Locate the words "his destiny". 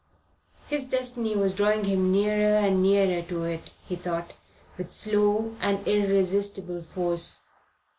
0.67-1.35